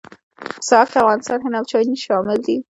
په 0.55 0.61
ساحه 0.69 0.87
کې 0.91 0.97
افغانستان، 1.01 1.39
هند 1.41 1.57
او 1.59 1.65
چین 1.71 1.89
شامل 2.05 2.39
دي. 2.47 2.57